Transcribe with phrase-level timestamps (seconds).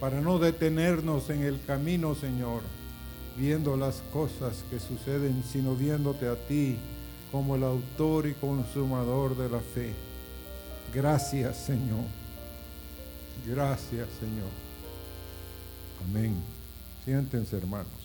[0.00, 2.62] para no detenernos en el camino, Señor,
[3.36, 6.76] viendo las cosas que suceden, sino viéndote a ti
[7.32, 9.92] como el autor y consumador de la fe.
[10.94, 12.04] Gracias, Señor.
[13.46, 14.50] Gracias, Señor.
[16.08, 16.36] Amén.
[17.04, 17.97] Siéntense, hermanos.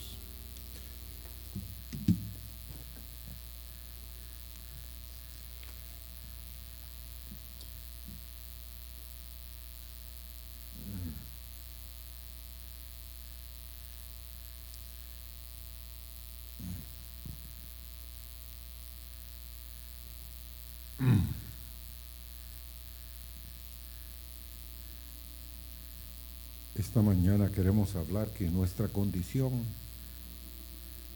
[26.94, 29.50] Esta mañana queremos hablar que nuestra condición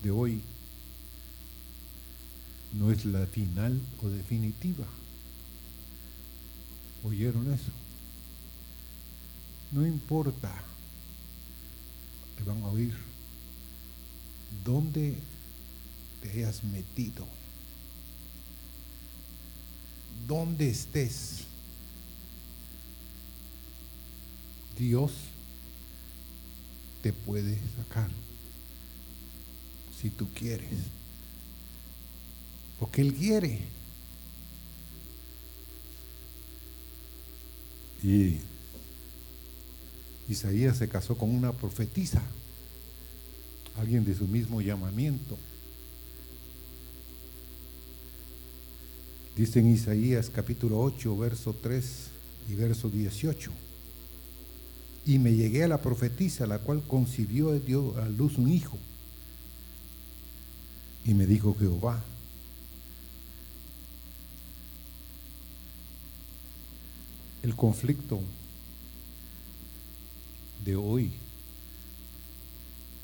[0.02, 0.42] de hoy
[2.72, 4.84] no es la final o definitiva.
[7.04, 7.70] ¿Oyeron eso?
[9.70, 10.52] No importa,
[12.40, 12.96] le van a oír,
[14.64, 15.16] dónde
[16.20, 17.24] te hayas metido,
[20.26, 21.44] dónde estés.
[24.76, 25.12] Dios
[27.02, 28.10] te puede sacar
[30.00, 30.68] si tú quieres.
[32.78, 33.60] Porque Él quiere.
[38.02, 38.38] Y
[40.28, 42.22] Isaías se casó con una profetisa,
[43.76, 45.36] alguien de su mismo llamamiento.
[49.36, 51.84] Dice en Isaías capítulo 8, verso 3
[52.50, 53.67] y verso 18
[55.08, 58.76] y me llegué a la profetisa, la cual concibió y dio a luz un hijo.
[61.02, 62.04] Y me dijo Jehová,
[67.42, 68.20] el conflicto
[70.62, 71.10] de hoy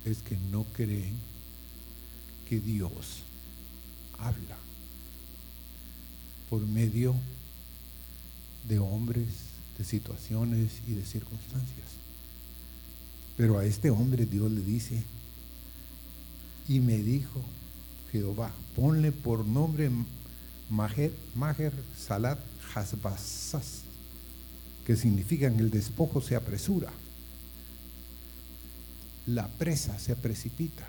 [0.05, 1.15] es que no creen
[2.47, 3.23] que Dios
[4.19, 4.59] habla
[6.51, 7.15] por medio
[8.69, 9.44] de hombres
[9.79, 11.87] de situaciones y de circunstancias.
[13.37, 15.03] Pero a este hombre Dios le dice,
[16.69, 17.43] y me dijo
[18.13, 19.91] Jehová, ponle por nombre
[20.71, 22.39] Maher, Maher Salat
[22.75, 23.83] Hasbasas,
[24.87, 26.93] que significa en el despojo se apresura,
[29.27, 30.87] la presa se precipita.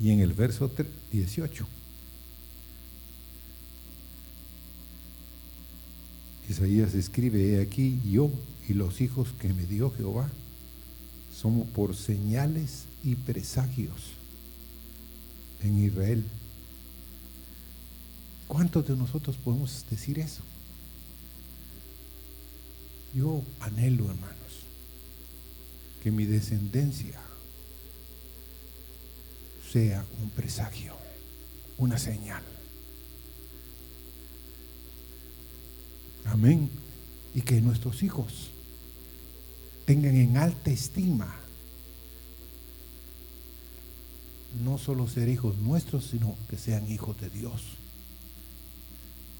[0.00, 0.70] Y en el verso
[1.12, 1.66] 18
[6.48, 8.30] Isaías escribe, he aquí yo
[8.68, 10.28] y los hijos que me dio Jehová
[11.34, 14.12] somos por señales y presagios
[15.62, 16.24] en Israel.
[18.46, 20.42] ¿Cuántos de nosotros podemos decir eso?
[23.14, 24.66] Yo anhelo, hermanos,
[26.02, 27.20] que mi descendencia
[29.72, 30.94] sea un presagio,
[31.78, 32.42] una señal.
[36.24, 36.70] Amén.
[37.34, 38.50] Y que nuestros hijos
[39.86, 41.34] tengan en alta estima
[44.62, 47.62] no solo ser hijos nuestros, sino que sean hijos de Dios.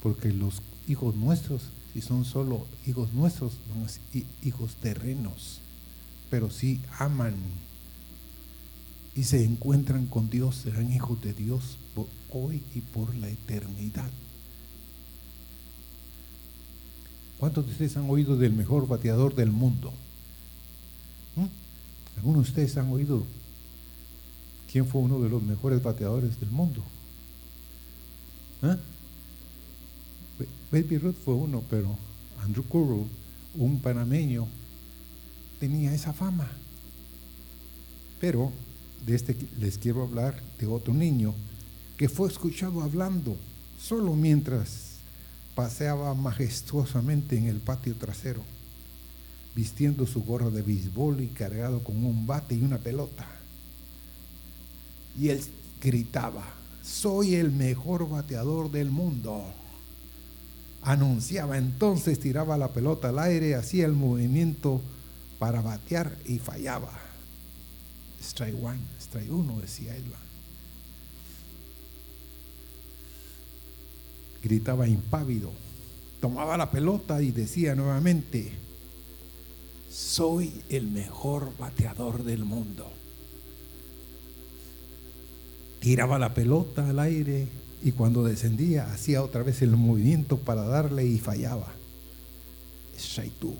[0.03, 1.62] Porque los hijos nuestros,
[1.93, 5.61] si son solo hijos nuestros, son hijos terrenos,
[6.31, 7.34] pero si aman
[9.15, 14.11] y se encuentran con Dios, serán hijos de Dios por hoy y por la eternidad.
[17.44, 19.93] ¿Cuántos de ustedes han oído del mejor bateador del mundo?
[21.37, 21.44] ¿Mm?
[22.16, 23.22] ¿Algunos de ustedes han oído
[24.72, 26.83] quién fue uno de los mejores bateadores del mundo?
[28.62, 28.77] ¿Eh?
[30.72, 31.94] Baby Ruth fue uno, pero
[32.43, 33.04] Andrew Curro,
[33.56, 34.49] un panameño,
[35.60, 36.49] tenía esa fama.
[38.22, 38.53] Pero
[39.04, 41.34] de este les quiero hablar de otro niño
[41.99, 43.37] que fue escuchado hablando
[43.78, 44.84] solo mientras
[45.54, 48.42] paseaba majestuosamente en el patio trasero,
[49.54, 53.27] vistiendo su gorra de béisbol y cargado con un bate y una pelota.
[55.18, 55.41] Y él
[55.80, 56.45] gritaba,
[56.83, 59.45] soy el mejor bateador del mundo.
[60.83, 64.83] Anunciaba entonces, tiraba la pelota al aire, hacía el movimiento
[65.39, 66.91] para batear y fallaba.
[68.21, 70.04] Strike one, strike uno, decía él.
[74.45, 75.51] Gritaba impávido,
[76.21, 78.53] tomaba la pelota y decía nuevamente,
[79.91, 82.87] soy el mejor bateador del mundo.
[85.81, 87.49] Tiraba la pelota al aire
[87.83, 91.73] y cuando descendía hacía otra vez el movimiento para darle y fallaba.
[93.41, 93.55] tú,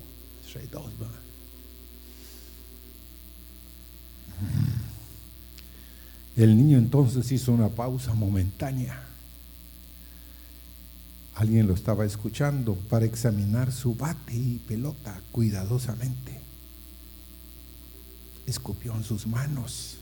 [0.45, 0.85] es rey dos.
[6.35, 9.01] El niño entonces hizo una pausa momentánea.
[11.35, 16.39] Alguien lo estaba escuchando para examinar su bate y pelota cuidadosamente.
[18.47, 19.97] Escupió en sus manos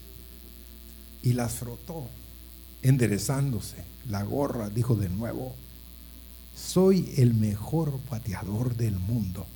[1.23, 2.07] y las frotó,
[2.83, 3.77] enderezándose.
[4.09, 5.55] La gorra dijo de nuevo,
[6.55, 9.47] soy el mejor bateador del mundo.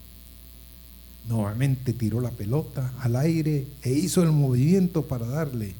[1.27, 5.75] Nuevamente tiró la pelota al aire e hizo el movimiento para darle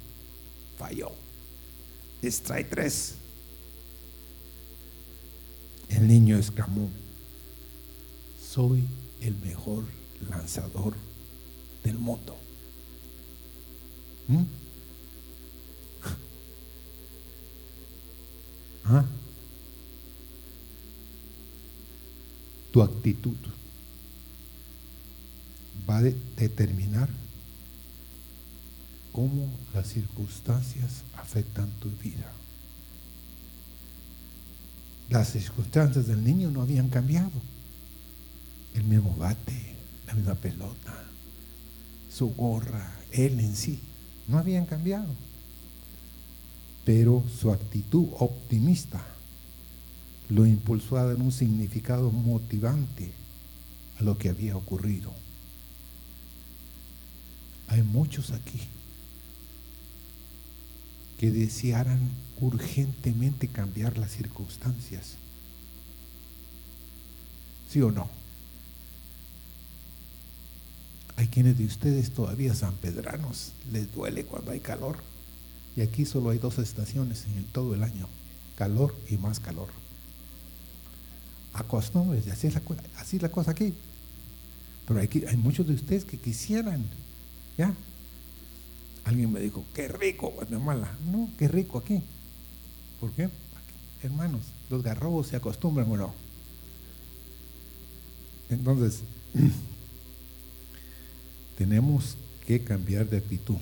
[0.78, 1.12] falló.
[2.22, 3.16] Strike 3.
[5.90, 6.90] El niño exclamó,
[8.42, 8.84] soy
[9.22, 9.84] el mejor
[10.30, 10.94] lanzador
[11.84, 12.38] del mundo.
[14.28, 14.44] ¿Mm?
[18.86, 19.06] ¿Ah?
[22.72, 23.38] Tu actitud
[25.90, 27.10] va a determinar
[29.12, 32.32] cómo las circunstancias afectan tu vida.
[35.10, 37.32] Las circunstancias del niño no habían cambiado.
[38.74, 39.76] El mismo bate,
[40.06, 41.04] la misma pelota,
[42.14, 43.80] su gorra, él en sí,
[44.28, 45.08] no habían cambiado.
[46.86, 49.04] Pero su actitud optimista
[50.30, 53.12] lo impulsó a dar un significado motivante
[54.00, 55.14] a lo que había ocurrido.
[57.70, 58.60] Hay muchos aquí
[61.18, 62.00] que desearan
[62.40, 65.16] urgentemente cambiar las circunstancias.
[67.70, 68.10] ¿Sí o no?
[71.16, 74.98] Hay quienes de ustedes todavía sanpedranos les duele cuando hay calor.
[75.76, 78.08] Y aquí solo hay dos estaciones en todo el año,
[78.56, 79.70] calor y más calor.
[81.54, 82.62] Acostúmbrense, así es la,
[82.98, 83.74] así la cosa aquí.
[84.88, 86.86] Pero hay, hay muchos de ustedes que quisieran,
[87.58, 87.74] ¿ya?
[89.04, 90.98] Alguien me dijo, qué rico Guatemala.
[91.12, 92.04] No, qué rico aquí.
[93.00, 93.30] ¿Por qué?
[94.04, 96.14] Hermanos, los garrobos se acostumbran o no.
[98.50, 99.02] Entonces,
[101.58, 102.16] tenemos
[102.46, 103.58] que cambiar de actitud.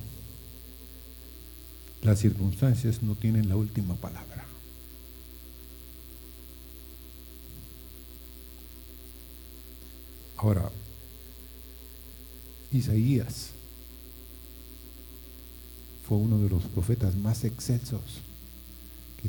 [2.02, 4.46] Las circunstancias no tienen la última palabra.
[10.38, 10.70] Ahora,
[12.72, 13.50] Isaías
[16.08, 18.22] fue uno de los profetas más excelsos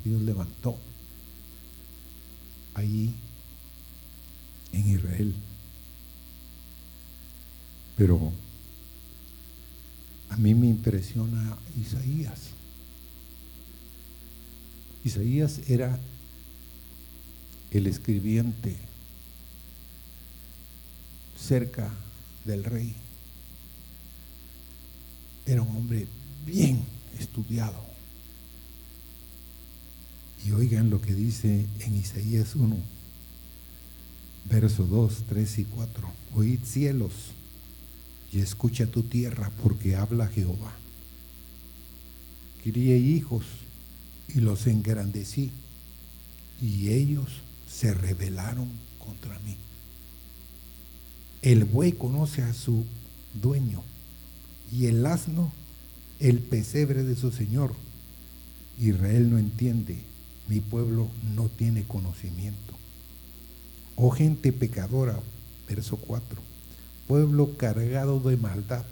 [0.03, 0.77] que Dios levantó
[2.75, 3.15] ahí
[4.73, 5.35] en Israel.
[7.97, 8.31] Pero
[10.29, 12.51] a mí me impresiona Isaías.
[15.03, 15.99] Isaías era
[17.71, 18.77] el escribiente
[21.41, 21.91] cerca
[22.45, 22.95] del rey.
[25.47, 26.07] Era un hombre
[26.45, 26.85] bien
[27.19, 27.96] estudiado.
[30.47, 32.77] Y oigan lo que dice en Isaías 1,
[34.45, 36.09] verso 2, 3 y 4.
[36.37, 37.13] Oíd cielos
[38.33, 40.73] y escucha tu tierra porque habla Jehová.
[42.63, 43.45] Crié hijos
[44.29, 45.51] y los engrandecí
[46.61, 47.29] y ellos
[47.69, 49.57] se rebelaron contra mí.
[51.43, 52.85] El buey conoce a su
[53.43, 53.83] dueño
[54.71, 55.53] y el asno
[56.21, 57.75] el pesebre de su Señor.
[58.79, 59.99] Israel no entiende,
[60.49, 62.75] mi pueblo no tiene conocimiento.
[63.97, 65.19] Oh gente pecadora,
[65.69, 66.41] verso 4,
[67.09, 68.85] pueblo cargado de maldad,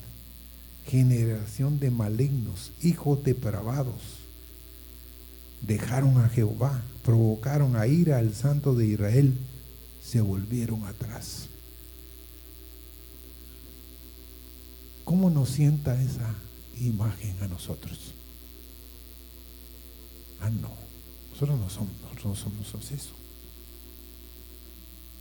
[0.86, 4.02] generación de malignos, hijos depravados,
[5.60, 9.34] dejaron a Jehová, provocaron a ira al santo de Israel,
[10.02, 11.48] se volvieron atrás.
[15.04, 16.34] ¿Cómo nos sienta esa
[16.80, 17.98] imagen a nosotros.
[20.40, 20.83] Ah, no.
[21.34, 23.10] Nosotros no somos, nosotros somos eso.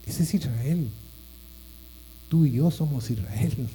[0.06, 0.88] Ese es Israel.
[2.28, 3.68] Tú y yo somos Israel.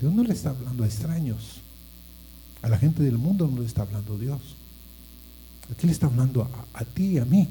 [0.00, 1.60] Dios no le está hablando a extraños.
[2.62, 4.40] A la gente del mundo no le está hablando Dios.
[5.72, 7.48] Aquí le está hablando a, a ti y a mí.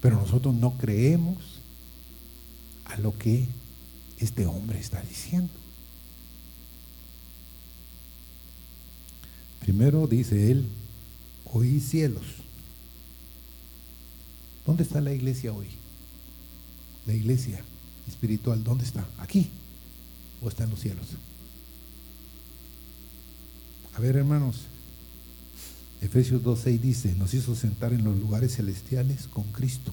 [0.00, 1.36] Pero nosotros no creemos
[2.86, 3.46] a lo que
[4.18, 5.52] este hombre está diciendo.
[9.60, 10.66] Primero dice él,
[11.52, 12.24] oí cielos.
[14.66, 15.66] ¿Dónde está la iglesia hoy?
[17.06, 17.62] La iglesia
[18.06, 19.06] espiritual, ¿dónde está?
[19.18, 19.48] ¿Aquí?
[20.42, 21.06] ¿O está en los cielos?
[23.96, 24.62] A ver, hermanos,
[26.00, 29.92] Efesios 2.6 dice, nos hizo sentar en los lugares celestiales con Cristo,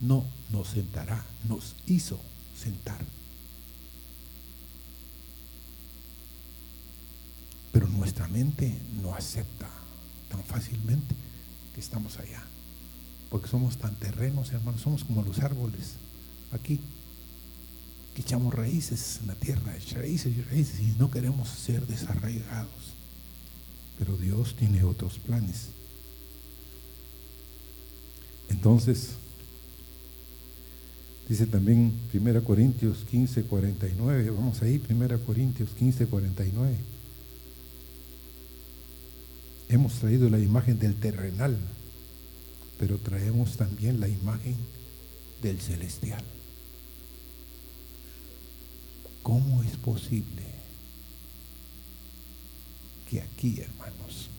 [0.00, 2.18] no nos sentará, nos hizo
[2.56, 3.04] sentar.
[7.72, 9.68] Pero nuestra mente no acepta
[10.28, 11.14] tan fácilmente
[11.74, 12.42] que estamos allá.
[13.30, 15.94] Porque somos tan terrenos, hermanos, somos como los árboles
[16.52, 16.80] aquí,
[18.14, 22.94] que echamos raíces en la tierra, raíces y raíces, y no queremos ser desarraigados.
[23.98, 25.68] Pero Dios tiene otros planes.
[28.48, 29.10] Entonces,
[31.28, 36.97] dice también 1 Corintios 15, 49, vamos ahí, 1 Corintios 15, 49.
[39.68, 41.58] Hemos traído la imagen del terrenal,
[42.78, 44.56] pero traemos también la imagen
[45.42, 46.24] del celestial.
[49.22, 50.42] ¿Cómo es posible
[53.10, 54.30] que aquí, hermanos,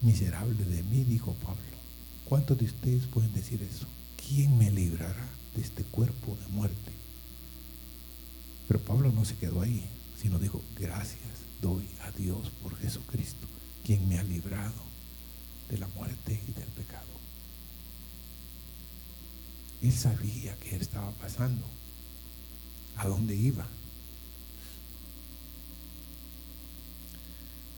[0.00, 1.60] miserable de mí, dijo Pablo,
[2.24, 3.86] ¿cuántos de ustedes pueden decir eso?
[4.28, 6.92] ¿Quién me librará de este cuerpo de muerte?
[8.68, 9.84] Pero Pablo no se quedó ahí,
[10.20, 13.46] sino dijo, gracias doy a Dios por Jesucristo,
[13.84, 14.82] quien me ha librado
[15.70, 17.06] de la muerte y del pecado.
[19.80, 21.64] Él sabía qué estaba pasando,
[22.96, 23.66] a dónde iba.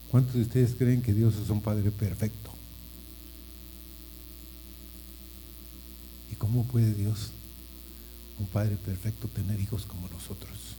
[0.09, 2.51] ¿Cuántos de ustedes creen que Dios es un Padre perfecto?
[6.31, 7.31] ¿Y cómo puede Dios,
[8.39, 10.75] un Padre perfecto, tener hijos como nosotros?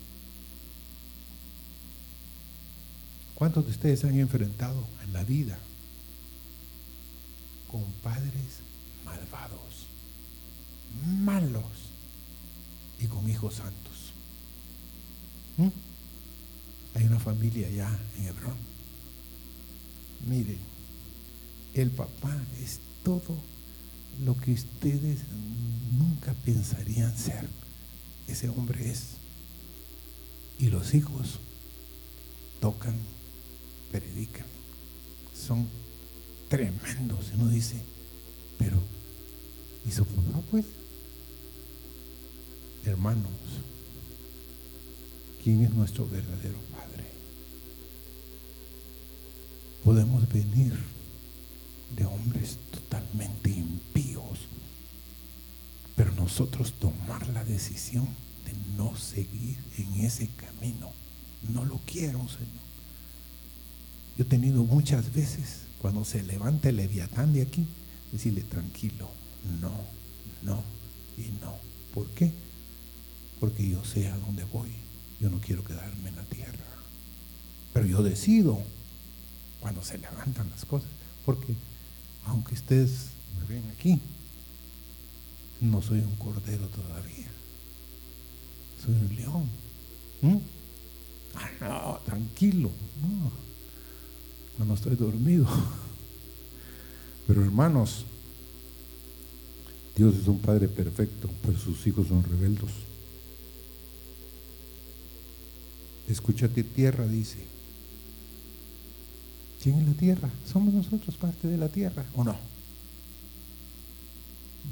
[3.36, 5.58] ¿Cuántos de ustedes han enfrentado en la vida
[7.70, 8.60] con padres
[9.04, 9.86] malvados,
[11.22, 11.62] malos
[12.98, 14.12] y con hijos santos?
[15.58, 15.68] ¿Mm?
[16.94, 18.56] Hay una familia allá en Hebrón.
[20.26, 20.58] Miren,
[21.74, 23.36] el papá es todo
[24.24, 25.18] lo que ustedes
[25.92, 27.46] nunca pensarían ser.
[28.28, 29.16] Ese hombre es.
[30.58, 31.38] Y los hijos
[32.60, 32.96] tocan
[34.00, 34.46] predican.
[35.34, 35.66] Son
[36.48, 37.32] tremendos.
[37.34, 37.76] Uno dice,
[38.58, 38.82] pero,
[39.86, 40.64] ¿y su papá pues?
[42.84, 43.30] Hermanos,
[45.42, 47.04] ¿quién es nuestro verdadero Padre?
[49.82, 50.74] Podemos venir
[51.96, 54.40] de hombres totalmente impíos,
[55.96, 58.06] pero nosotros tomar la decisión
[58.44, 60.92] de no seguir en ese camino.
[61.48, 62.65] No lo quiero, Señor.
[64.16, 67.66] Yo he tenido muchas veces, cuando se levanta el leviatán de aquí,
[68.12, 69.10] decirle tranquilo,
[69.60, 69.72] no,
[70.42, 70.62] no
[71.18, 71.54] y no.
[71.92, 72.32] ¿Por qué?
[73.40, 74.70] Porque yo sé a dónde voy.
[75.20, 76.64] Yo no quiero quedarme en la tierra.
[77.74, 78.62] Pero yo decido
[79.60, 80.88] cuando se levantan las cosas.
[81.26, 81.54] Porque
[82.24, 83.08] aunque ustedes
[83.38, 84.00] me ven aquí,
[85.60, 87.28] no soy un cordero todavía.
[88.82, 89.50] Soy un león.
[90.22, 90.36] ¿Mm?
[91.34, 92.70] Ah, no, tranquilo.
[93.02, 93.46] No
[94.64, 95.46] no estoy dormido.
[97.26, 98.04] Pero hermanos,
[99.96, 102.70] Dios es un Padre perfecto, pero sus hijos son rebeldos.
[106.08, 107.38] Escúchate tierra, dice.
[109.62, 110.30] ¿Quién es la tierra?
[110.50, 112.36] ¿Somos nosotros parte de la tierra o no?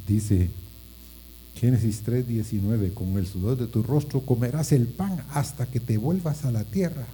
[0.07, 0.51] Dice
[1.57, 6.45] Génesis 3:19, con el sudor de tu rostro comerás el pan hasta que te vuelvas
[6.45, 7.07] a la tierra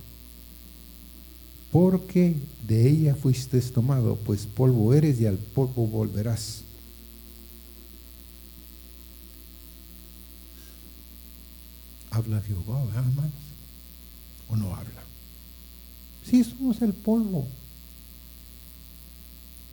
[1.72, 2.36] porque
[2.66, 6.62] de ella fuiste tomado, pues polvo eres y al polvo volverás.
[12.10, 13.32] ¿Habla Jehová, hermanos?
[14.48, 15.02] ¿O no habla?
[16.28, 17.46] Sí, somos el polvo.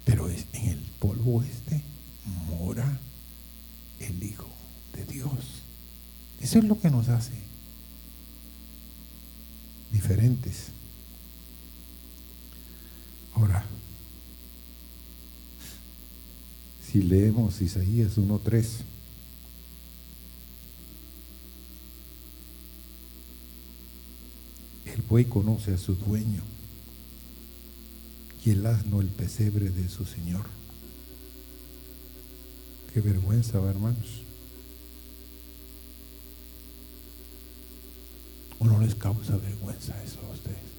[0.05, 1.81] Pero en el polvo este
[2.49, 2.99] mora
[3.99, 4.47] el Hijo
[4.93, 5.63] de Dios.
[6.39, 7.33] Eso es lo que nos hace
[9.91, 10.67] diferentes.
[13.33, 13.65] Ahora,
[16.97, 18.65] si leemos Isaías 1.3,
[24.95, 26.41] el buey conoce a su dueño
[28.43, 30.47] y el asno el pesebre de su señor.
[32.91, 34.23] Qué vergüenza, hermanos.
[38.57, 40.76] ¿O no les causa vergüenza eso a ustedes?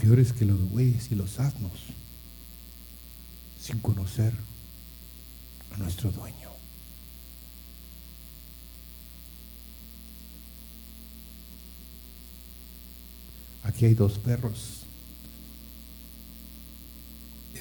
[0.00, 1.72] Peores que los bueyes y los asnos,
[3.60, 4.32] sin conocer
[5.72, 6.50] a nuestro dueño.
[13.62, 14.80] Aquí hay dos perros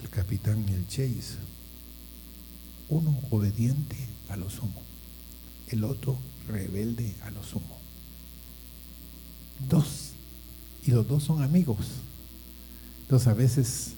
[0.09, 1.37] capitán y el Chase.
[2.89, 3.95] Uno obediente
[4.29, 4.81] a lo sumo,
[5.69, 6.17] el otro
[6.47, 7.77] rebelde a lo sumo.
[9.69, 10.11] Dos.
[10.85, 11.85] Y los dos son amigos.
[13.09, 13.93] Entonces a veces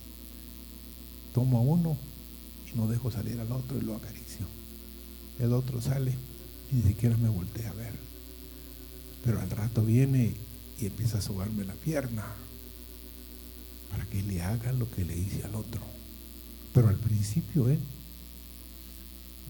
[1.34, 1.98] tomo a uno
[2.72, 4.46] y no dejo salir al otro y lo acaricio.
[5.38, 6.14] El otro sale
[6.72, 7.92] y ni siquiera me voltea a ver.
[9.26, 10.34] Pero al rato viene
[10.80, 12.24] y empieza a sobarme la pierna
[13.90, 15.82] para que le haga lo que le hice al otro.
[16.74, 17.80] Pero al principio, ¿eh?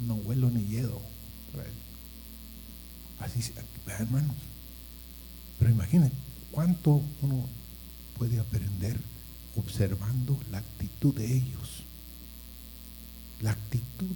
[0.07, 0.99] No huelo ni yedo.
[3.19, 3.43] Así,
[3.85, 4.37] hermanos.
[5.59, 6.11] Pero imaginen
[6.49, 7.45] cuánto uno
[8.17, 8.97] puede aprender
[9.55, 11.83] observando la actitud de ellos.
[13.41, 14.15] La actitud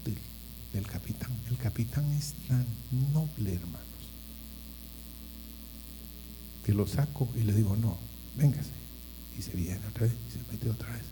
[0.72, 1.32] del, capitán.
[1.50, 2.66] El capitán es tan
[3.14, 3.82] noble, hermanos,
[6.66, 7.98] que lo saco y le digo, no,
[8.38, 8.72] véngase.
[9.38, 11.04] Y se viene otra vez, y se mete otra vez.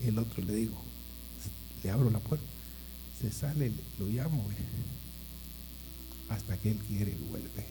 [0.00, 0.82] El otro le digo,
[1.82, 2.46] le abro la puerta,
[3.20, 4.44] se sale, lo llamo,
[6.28, 7.66] hasta que él quiere y vuelve.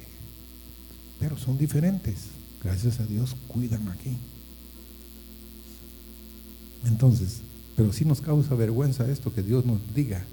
[1.19, 2.27] Pero son diferentes.
[2.63, 4.17] Gracias a Dios cuidan aquí.
[6.85, 7.41] Entonces,
[7.75, 10.25] pero sí nos causa vergüenza esto que Dios nos diga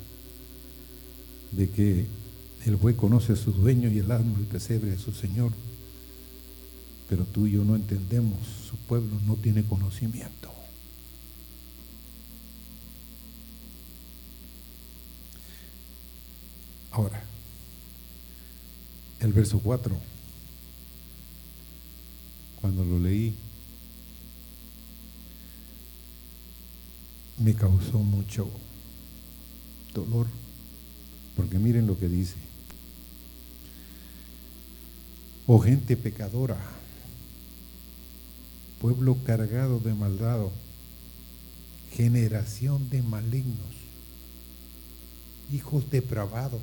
[1.53, 2.07] de que
[2.65, 5.53] el buey conoce a su dueño y el asno el pesebre a su Señor.
[7.09, 8.38] Pero tú y yo no entendemos,
[8.69, 10.50] su pueblo no tiene conocimiento.
[16.91, 17.23] Ahora,
[19.21, 19.97] el verso 4,
[22.61, 23.37] cuando lo leí,
[27.38, 28.49] me causó mucho
[29.95, 30.26] dolor,
[31.37, 32.37] porque miren lo que dice.
[35.47, 36.59] Oh gente pecadora,
[38.81, 40.40] pueblo cargado de maldad,
[41.93, 43.75] generación de malignos,
[45.52, 46.62] hijos depravados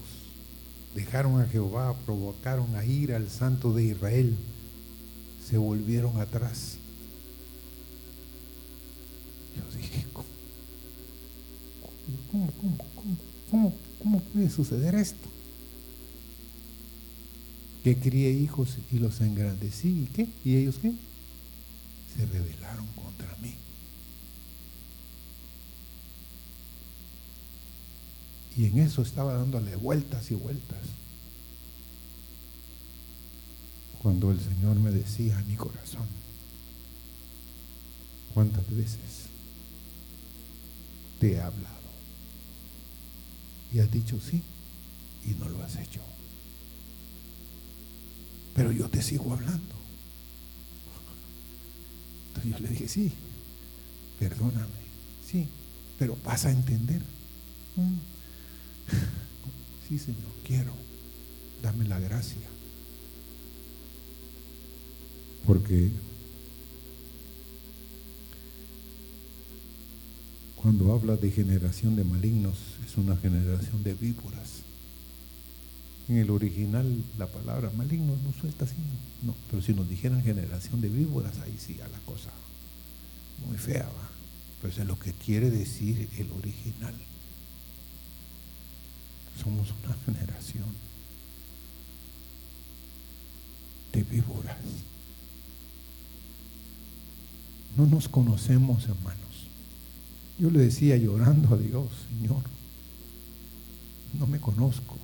[0.95, 4.35] dejaron a Jehová, provocaron a ir al santo de Israel,
[5.47, 6.77] se volvieron atrás.
[9.55, 10.02] Yo dije,
[12.31, 12.77] ¿cómo, cómo,
[13.49, 15.29] cómo, cómo puede suceder esto?
[17.83, 20.27] Que crié hijos y los engrandecí, ¿y qué?
[20.45, 20.93] ¿Y ellos qué?
[22.15, 23.55] Se rebelaron contra mí.
[28.55, 30.79] Y en eso estaba dándole vueltas y vueltas.
[34.01, 36.07] Cuando el Señor me decía a mi corazón,
[38.33, 39.29] ¿cuántas veces
[41.19, 41.82] te he hablado?
[43.73, 44.41] Y has dicho sí
[45.25, 46.01] y no lo has hecho.
[48.53, 49.75] Pero yo te sigo hablando.
[52.27, 53.11] Entonces yo le dije, sí,
[54.19, 54.67] perdóname,
[55.27, 55.47] sí,
[55.97, 57.01] pero vas a entender.
[57.75, 57.93] Mm.
[59.89, 60.71] Sí, Señor, quiero.
[61.61, 62.47] Dame la gracia.
[65.45, 65.91] Porque
[70.63, 72.55] cuando habla de generación de malignos,
[72.87, 74.61] es una generación de víboras.
[76.07, 78.77] En el original la palabra maligno no suelta así,
[79.23, 79.35] no.
[79.51, 82.29] Pero si nos dijeran generación de víboras, ahí sí a la cosa
[83.45, 84.09] muy fea va.
[84.61, 86.95] Pues es lo que quiere decir el original.
[89.43, 90.69] Somos una generación
[93.91, 94.55] de víboras.
[97.75, 99.32] No nos conocemos, hermanos.
[100.43, 102.43] Yo le decía llorando a Dios, Señor,
[104.19, 104.97] no me conozco.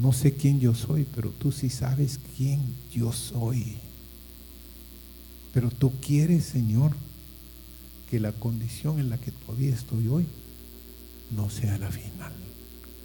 [0.00, 2.60] No sé quién yo soy, pero tú sí sabes quién
[2.92, 3.78] yo soy.
[5.52, 6.92] Pero tú quieres, Señor,
[8.08, 10.26] que la condición en la que todavía estoy hoy
[11.32, 12.32] no sea la final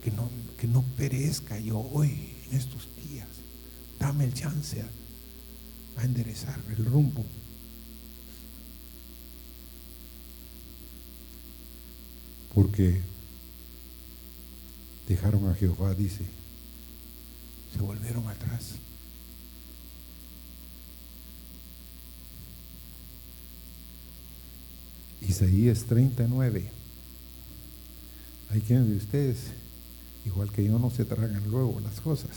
[0.04, 0.30] que no,
[0.60, 3.28] que no perezca yo hoy, en estos días.
[4.00, 7.26] Dame el chance a, a enderezar el rumbo.
[12.54, 13.02] Porque
[15.08, 16.24] dejaron a Jehová, dice,
[17.74, 18.76] se volvieron atrás.
[25.22, 26.70] Isaías 39.
[28.52, 29.38] Hay quienes de ustedes
[30.26, 32.32] igual que yo, no se tragan luego las cosas.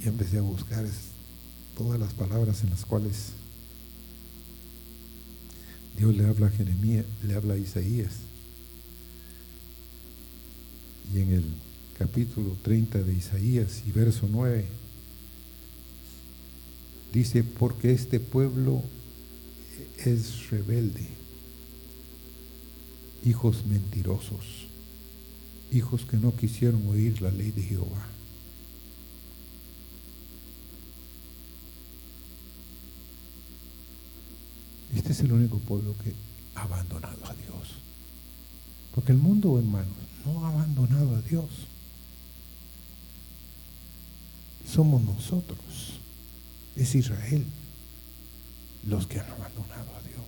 [0.00, 0.84] Y empecé a buscar
[1.76, 3.32] todas las palabras en las cuales
[5.98, 8.12] Dios le habla a Jeremías, le habla a Isaías.
[11.12, 11.44] Y en el
[11.98, 14.64] capítulo 30 de Isaías y verso 9
[17.12, 18.82] dice, porque este pueblo
[20.04, 21.18] es rebelde
[23.24, 24.68] hijos mentirosos,
[25.72, 28.06] hijos que no quisieron oír la ley de Jehová.
[35.08, 36.12] Este es el único pueblo que
[36.54, 37.78] ha abandonado a Dios.
[38.94, 41.48] Porque el mundo, hermanos, no ha abandonado a Dios.
[44.70, 45.98] Somos nosotros,
[46.76, 47.42] es Israel,
[48.86, 50.26] los que han abandonado a Dios.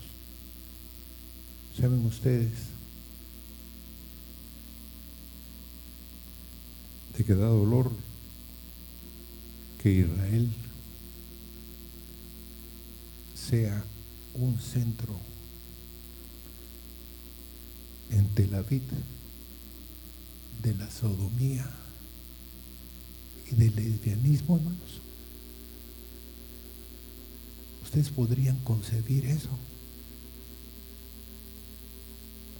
[1.78, 2.52] ¿Saben ustedes
[7.18, 7.92] de que da dolor
[9.82, 10.50] que Israel
[13.34, 13.84] sea
[14.46, 15.18] un centro
[18.10, 18.82] en Tel Aviv
[20.62, 21.70] de la sodomía
[23.50, 25.00] y del lesbianismo, hermanos.
[27.82, 29.50] Ustedes podrían concebir eso.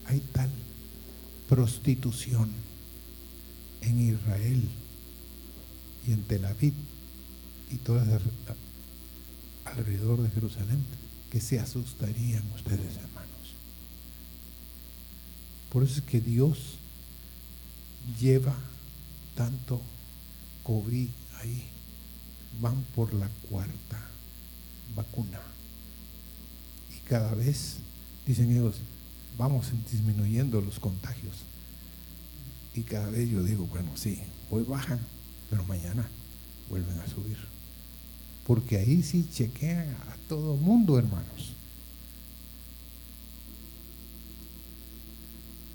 [0.06, 0.50] Hay tal
[1.48, 2.50] prostitución
[3.80, 4.68] en Israel
[6.06, 6.74] y en Tel Aviv
[7.70, 8.08] y todas
[9.64, 10.84] alrededor de Jerusalén
[11.30, 13.54] que se asustarían ustedes, hermanos.
[15.70, 16.76] Por eso es que Dios
[18.20, 18.54] lleva
[19.36, 19.80] tanto
[20.64, 21.08] COVID
[21.40, 21.68] ahí.
[22.60, 24.00] Van por la cuarta
[24.96, 25.40] vacuna.
[26.96, 27.76] Y cada vez,
[28.26, 28.76] dicen ellos,
[29.38, 31.36] vamos disminuyendo los contagios.
[32.74, 34.98] Y cada vez yo digo, bueno, sí, hoy bajan,
[35.48, 36.08] pero mañana
[36.68, 37.49] vuelven a subir.
[38.50, 41.52] Porque ahí sí chequean a todo mundo, hermanos.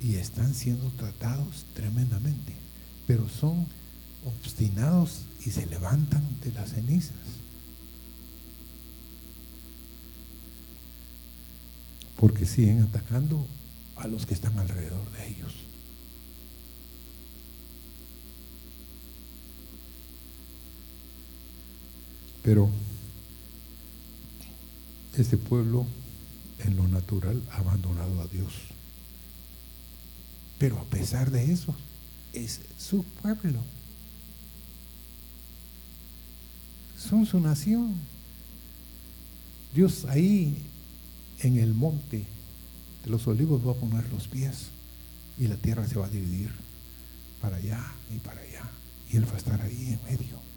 [0.02, 2.52] Y están siendo tratados tremendamente.
[3.08, 3.66] Pero son
[4.26, 7.16] obstinados y se levantan de las cenizas.
[12.18, 13.48] Porque siguen atacando
[13.96, 15.54] a los que están alrededor de ellos.
[22.46, 22.70] Pero
[25.18, 25.88] este pueblo
[26.60, 28.54] en lo natural ha abandonado a Dios.
[30.60, 31.76] Pero a pesar de eso,
[32.34, 33.60] es su pueblo.
[37.00, 37.96] Son su nación.
[39.74, 40.56] Dios ahí
[41.40, 42.26] en el monte
[43.04, 44.68] de los olivos va a poner los pies
[45.40, 46.52] y la tierra se va a dividir
[47.42, 47.84] para allá
[48.16, 48.70] y para allá.
[49.12, 50.55] Y Él va a estar ahí en medio.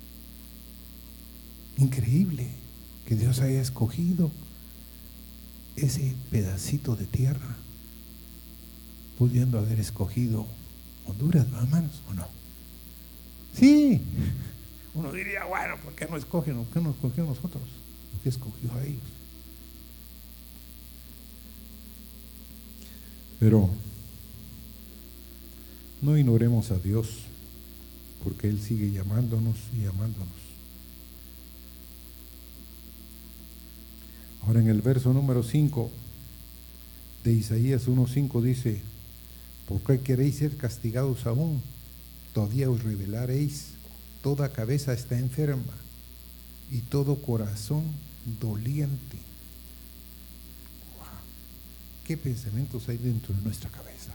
[1.78, 2.48] Increíble
[3.06, 4.30] que Dios haya escogido
[5.76, 7.56] ese pedacito de tierra,
[9.16, 10.46] pudiendo haber escogido
[11.06, 12.26] Honduras, hermanos, ¿o no?
[13.54, 14.00] Sí.
[14.94, 16.56] Uno diría, bueno, ¿por qué no escogen?
[16.56, 17.62] ¿Por qué no escogió nosotros?
[18.12, 19.02] ¿Por qué escogió a ellos?
[23.40, 23.70] Pero
[26.02, 27.20] no ignoremos a Dios,
[28.22, 30.47] porque Él sigue llamándonos y llamándonos.
[34.46, 35.90] Ahora en el verso número 5
[37.24, 38.80] de Isaías 1.5 dice,
[39.66, 41.62] ¿por qué queréis ser castigados aún?
[42.32, 43.72] Todavía os revelaréis,
[44.22, 45.74] toda cabeza está enferma
[46.70, 47.84] y todo corazón
[48.40, 49.18] doliente.
[52.04, 54.12] ¿Qué pensamientos hay dentro de nuestra cabeza?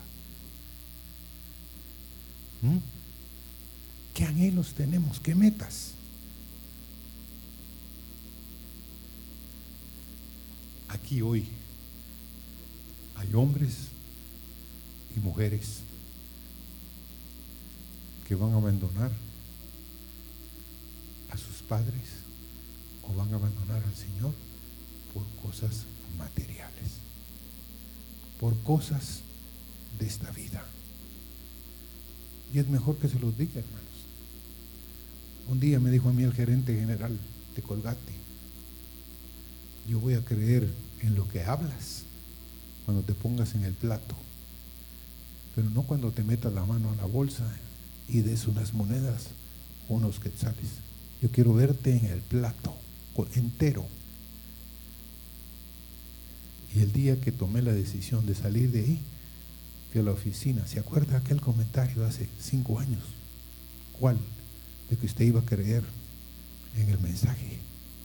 [2.64, 2.78] ¿Mm?
[4.16, 5.20] ¿Qué anhelos tenemos?
[5.20, 5.92] ¿Qué metas?
[10.94, 11.48] Aquí hoy
[13.16, 13.88] hay hombres
[15.16, 15.80] y mujeres
[18.28, 19.12] que van a abandonar
[21.32, 22.24] a sus padres
[23.04, 24.34] o van a abandonar al Señor
[25.14, 25.84] por cosas
[26.18, 27.02] materiales,
[28.40, 29.22] por cosas
[30.00, 30.64] de esta vida.
[32.54, 33.82] Y es mejor que se los diga, hermanos.
[35.50, 37.18] Un día me dijo a mí el gerente general
[37.56, 38.14] de Colgate,
[39.88, 40.70] yo voy a creer
[41.04, 42.04] en lo que hablas
[42.86, 44.16] cuando te pongas en el plato,
[45.56, 47.46] pero no cuando te metas la mano a la bolsa
[48.10, 49.28] y des unas monedas
[49.90, 50.82] unos quetzales.
[51.22, 52.76] Yo quiero verte en el plato
[53.36, 53.86] entero.
[56.76, 59.02] Y el día que tomé la decisión de salir de ahí,
[59.92, 60.66] fui a la oficina.
[60.66, 63.04] ¿Se acuerda aquel comentario hace cinco años?
[64.00, 64.18] ¿Cuál?
[64.90, 65.84] De que usted iba a creer
[66.76, 67.60] en el mensaje.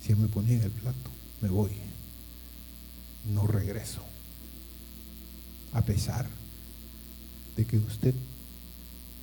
[0.04, 1.70] Si me ponía en el plato me voy,
[3.28, 4.02] no regreso,
[5.72, 6.26] a pesar
[7.56, 8.14] de que usted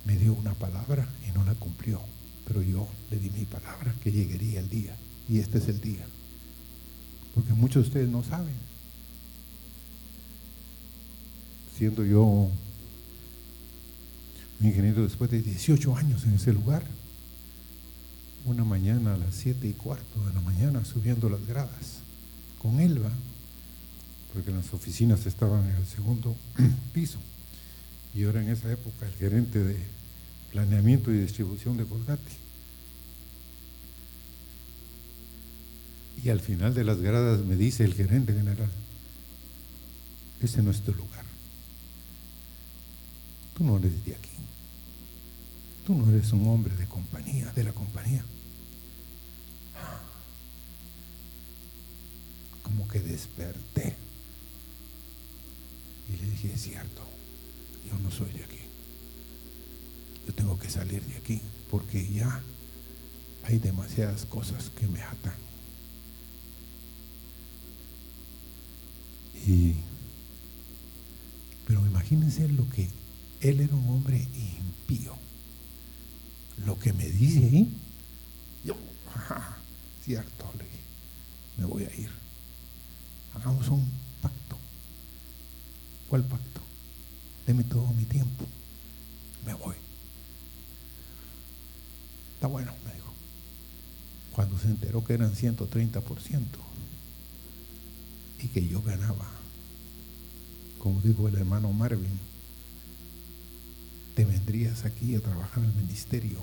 [0.04, 2.00] me dio una palabra y no la cumplió,
[2.46, 4.96] pero yo le di mi palabra que llegaría el día,
[5.28, 6.06] y este es el día,
[7.34, 8.66] porque muchos de ustedes no saben.
[11.76, 12.50] siendo yo un
[14.60, 16.82] ingeniero después de 18 años en ese lugar,
[18.46, 22.00] una mañana a las 7 y cuarto de la mañana subiendo las gradas
[22.58, 23.10] con Elba,
[24.36, 26.36] porque las oficinas estaban en el segundo
[26.92, 27.18] piso.
[28.14, 29.78] Y ahora en esa época el gerente de
[30.52, 32.20] planeamiento y distribución de Colgate.
[36.22, 38.68] Y al final de las gradas me dice el gerente general,
[40.42, 41.24] ese no es tu lugar.
[43.56, 44.36] Tú no eres de aquí.
[45.86, 48.22] Tú no eres un hombre de compañía, de la compañía.
[52.62, 54.05] Como que desperté.
[56.08, 57.02] Y le dije, es cierto,
[57.86, 58.60] yo no soy de aquí.
[60.26, 61.40] Yo tengo que salir de aquí
[61.70, 62.42] porque ya
[63.44, 65.34] hay demasiadas cosas que me atan.
[69.46, 69.74] Y,
[71.66, 72.88] pero imagínense lo que
[73.40, 75.14] él era un hombre impío.
[76.64, 77.68] Lo que me dice ahí,
[78.64, 78.74] yo,
[80.04, 80.80] cierto, le dije,
[81.58, 82.10] me voy a ir.
[83.34, 84.05] Hagamos un.
[86.08, 86.60] ¿Cuál pacto?
[87.46, 88.44] Deme todo mi tiempo.
[89.44, 89.74] Me voy.
[92.34, 93.12] Está bueno, me dijo.
[94.34, 96.42] Cuando se enteró que eran 130%
[98.42, 99.26] y que yo ganaba,
[100.78, 102.18] como dijo el hermano Marvin,
[104.14, 106.38] te vendrías aquí a trabajar al ministerio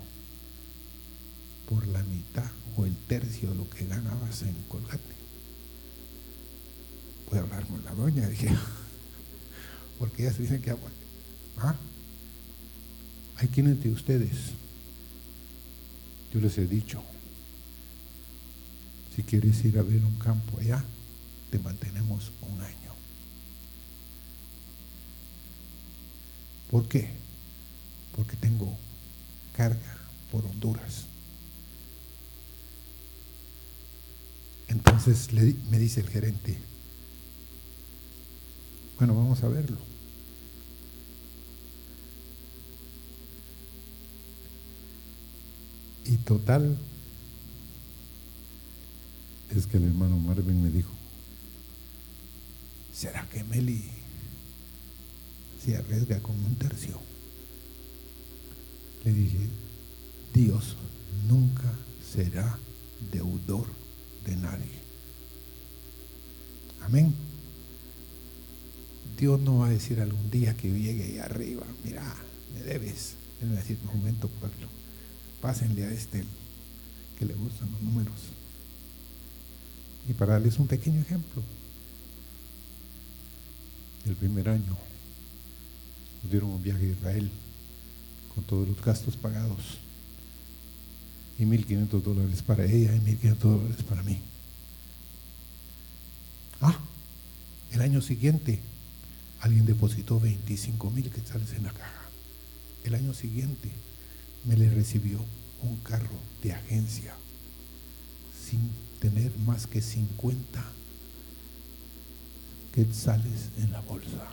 [1.68, 5.14] por la mitad o el tercio de lo que ganabas en Colgate.
[7.30, 8.48] Voy a hablar con la doña, dije,
[10.04, 11.74] porque ellas dicen que ¿ah?
[13.36, 14.50] hay quienes de ustedes,
[16.30, 17.02] yo les he dicho,
[19.16, 20.84] si quieres ir a ver un campo allá,
[21.50, 22.92] te mantenemos un año.
[26.70, 27.08] ¿Por qué?
[28.14, 28.76] Porque tengo
[29.56, 29.96] carga
[30.30, 31.04] por Honduras.
[34.68, 36.58] Entonces me dice el gerente,
[38.98, 39.93] bueno, vamos a verlo.
[46.04, 46.76] Y total,
[49.56, 50.90] es que el hermano Marvin me dijo,
[52.92, 53.84] ¿será que Meli
[55.64, 56.98] se arriesga con un tercio?
[59.04, 59.48] Le dije,
[60.34, 60.76] Dios
[61.28, 61.72] nunca
[62.12, 62.58] será
[63.12, 63.66] deudor
[64.26, 64.84] de nadie.
[66.82, 67.14] Amén.
[69.18, 72.02] Dios no va a decir algún día que llegue ahí arriba, mira,
[72.54, 73.14] me debes.
[73.40, 74.68] Él va a decir, momento, pueblo,
[75.44, 76.24] pásenle a este
[77.18, 78.14] que le gustan los números.
[80.08, 81.42] Y para darles un pequeño ejemplo,
[84.06, 84.74] el primer año
[86.22, 87.30] nos dieron un viaje a Israel
[88.34, 89.76] con todos los gastos pagados
[91.38, 94.18] y 1.500 dólares para ella y 1.500 dólares para mí.
[96.62, 96.78] Ah,
[97.70, 98.60] el año siguiente
[99.40, 102.08] alguien depositó 25 mil quetzales en la caja.
[102.82, 103.70] El año siguiente
[104.44, 105.18] me le recibió
[105.62, 107.14] un carro de agencia
[108.48, 110.64] sin tener más que 50
[112.72, 114.26] quetzales en la bolsa.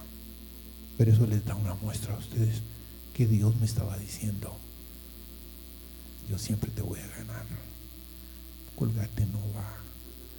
[0.98, 2.62] Pero eso les da una muestra a ustedes
[3.14, 4.58] que Dios me estaba diciendo,
[6.30, 7.46] yo siempre te voy a ganar.
[8.76, 9.78] Colgate no va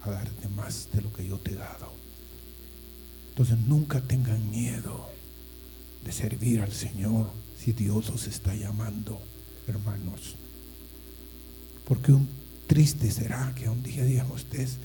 [0.04, 1.92] a darte más de lo que yo te he dado.
[3.30, 5.08] Entonces nunca tengan miedo
[6.04, 9.22] de servir al Señor si Dios os está llamando,
[9.66, 10.36] hermanos.
[11.86, 12.28] Porque un
[12.66, 14.76] triste será que un día digan ustedes,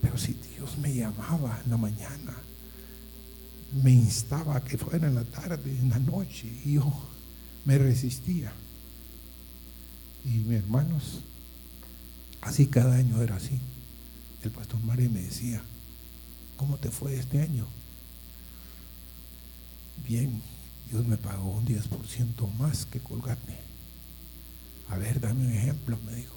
[0.00, 2.36] pero si Dios me llamaba en la mañana,
[3.82, 6.92] me instaba a que fuera en la tarde, en la noche, y yo
[7.64, 8.52] me resistía.
[10.24, 11.20] Y mis hermanos,
[12.40, 13.58] así cada año era así.
[14.42, 15.62] El pastor Mario me decía,
[16.56, 17.66] ¿Cómo te fue este año?
[20.06, 20.40] Bien,
[20.90, 23.65] Dios me pagó un 10% más que colgate.
[24.88, 26.36] A ver, dame un ejemplo, me dijo.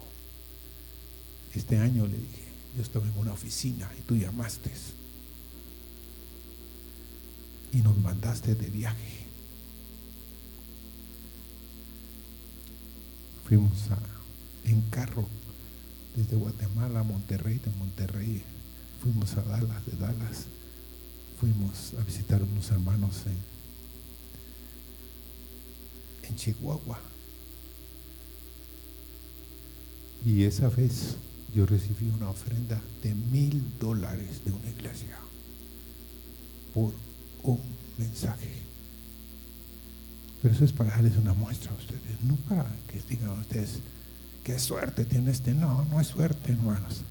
[1.54, 2.44] Este año le dije,
[2.76, 4.70] yo estaba en una oficina y tú llamaste.
[7.72, 9.26] Y nos mandaste de viaje.
[13.46, 13.72] Fuimos
[14.64, 15.26] en carro
[16.14, 18.42] desde Guatemala a Monterrey, de Monterrey
[19.00, 20.44] fuimos a Dallas, de Dallas,
[21.38, 23.38] fuimos a visitar a unos hermanos en,
[26.28, 27.00] en Chihuahua.
[30.24, 31.16] Y esa vez
[31.54, 35.16] yo recibí una ofrenda de mil dólares de una iglesia
[36.74, 36.92] por
[37.42, 37.58] un
[37.98, 38.48] mensaje
[40.40, 43.80] Pero eso es para darles una muestra a ustedes, no para que digan ustedes,
[44.44, 45.52] qué suerte tiene este.
[45.52, 47.02] No, no es suerte, hermanos.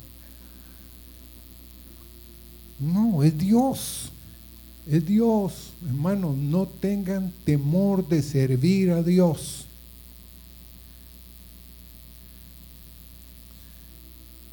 [2.80, 4.12] No, es Dios.
[4.88, 5.74] Es Dios.
[5.86, 9.66] Hermanos, no tengan temor de servir a Dios.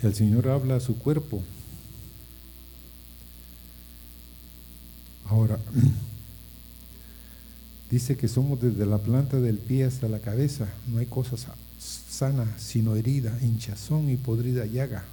[0.03, 1.43] El Señor habla a su cuerpo.
[5.25, 5.59] Ahora,
[7.91, 10.69] dice que somos desde la planta del pie hasta la cabeza.
[10.87, 11.37] No hay cosa
[11.79, 15.05] sana, sino herida, hinchazón y podrida llaga.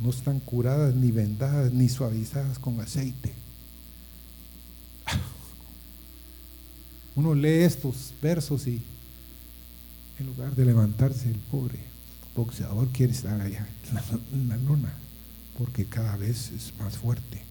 [0.00, 3.32] No están curadas, ni vendadas, ni suavizadas con aceite.
[7.14, 8.82] Uno lee estos versos y
[10.18, 11.78] en lugar de levantarse el pobre
[12.38, 13.66] boxeador quiere estar allá
[14.32, 14.92] en la, luna,
[15.58, 17.42] porque cada vez es más fuerte.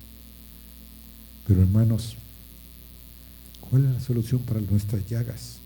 [1.45, 2.15] Pero hermanos,
[3.59, 5.57] ¿cuál es la solución para nuestras llagas?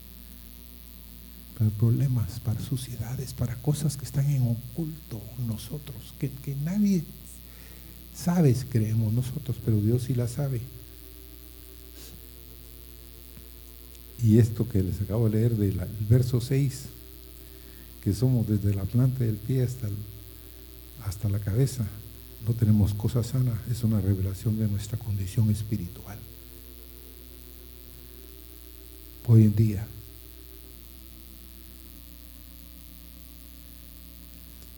[1.58, 7.04] Para problemas, para suciedades, para cosas que están en oculto nosotros, que, que nadie
[8.16, 10.62] sabe, creemos nosotros, pero Dios sí la sabe.
[14.24, 15.80] Y esto que les acabo de leer del
[16.10, 17.01] verso 6
[18.04, 19.88] que somos desde la planta del pie hasta,
[21.06, 21.86] hasta la cabeza,
[22.48, 26.18] no tenemos cosa sana, es una revelación de nuestra condición espiritual.
[29.28, 29.88] Hoy en día,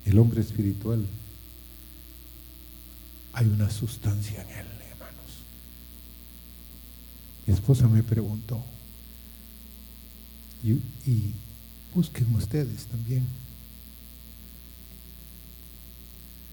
[0.06, 1.06] el hombre espiritual,
[3.32, 5.32] hay una sustancia en él, hermanos.
[7.48, 8.62] Mi esposa me preguntó,
[10.62, 10.74] y,
[11.10, 11.34] y
[11.94, 13.26] Busquen ustedes también.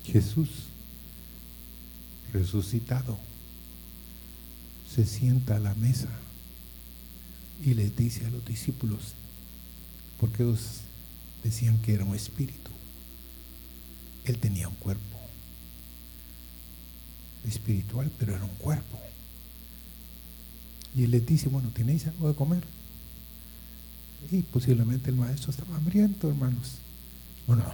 [0.04, 0.48] Jesús
[2.32, 3.18] resucitado
[4.92, 6.08] se sienta a la mesa
[7.64, 9.14] y les dice a los discípulos,
[10.18, 10.80] porque ellos
[11.44, 12.70] decían que era un espíritu,
[14.24, 15.18] él tenía un cuerpo
[17.46, 18.98] espiritual, pero era un cuerpo.
[20.94, 22.64] Y él les dice, bueno, ¿tenéis algo de comer?
[24.30, 26.78] Y posiblemente el maestro estaba hambriento, hermanos.
[27.46, 27.64] ¿O no?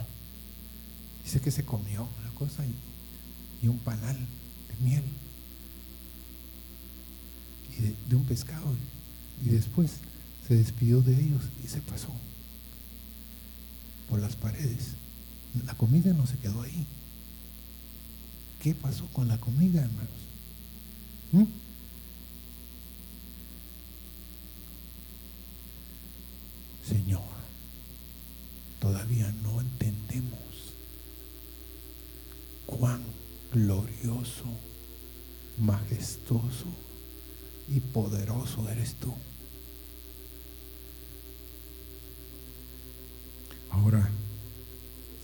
[1.23, 5.03] Dice que se comió una cosa y, un panal de miel
[7.77, 8.75] y de, un pescado.
[9.45, 9.91] Y después
[10.47, 12.13] se despidió de ellos y se pasó
[14.09, 14.95] por las paredes.
[15.65, 16.85] La comida no se quedó ahí.
[18.61, 20.09] ¿Qué pasó con la comida, hermanos?
[21.31, 21.66] ¿Mm?
[37.97, 39.11] Poderoso eres tú.
[43.71, 44.07] Ahora,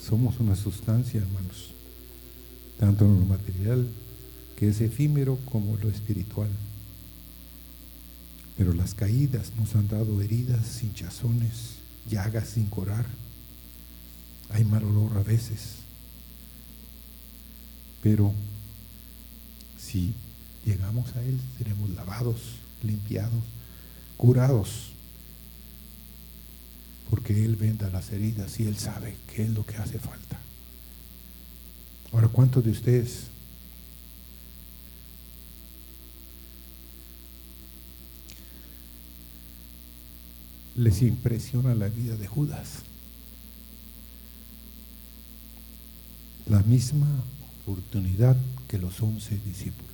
[0.04, 1.70] somos una sustancia, hermanos,
[2.80, 3.88] tanto en lo material,
[4.56, 6.50] que es efímero, como lo espiritual.
[8.58, 11.76] Pero las caídas nos han dado heridas, hinchazones,
[12.10, 13.06] llagas sin curar.
[14.50, 15.76] Hay mal olor a veces.
[18.02, 18.34] Pero
[19.78, 20.16] si
[20.66, 23.44] llegamos a Él, seremos lavados, limpiados,
[24.18, 24.92] curados.
[27.10, 30.40] Porque Él venda las heridas y Él sabe qué es lo que hace falta.
[32.12, 33.28] Ahora, ¿cuántos de ustedes
[40.76, 42.84] les impresiona la vida de Judas.
[46.48, 47.08] La misma
[47.62, 48.36] oportunidad
[48.68, 49.94] que los once discípulos.